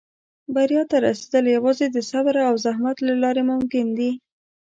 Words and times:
•بریا 0.53 0.83
ته 0.91 0.97
رسېدل 1.05 1.45
یوازې 1.55 1.85
د 1.91 1.97
صبر 2.11 2.35
او 2.49 2.53
زحمت 2.65 2.97
له 3.07 3.13
لارې 3.23 3.43
ممکن 3.51 3.85
دي. 3.97 4.11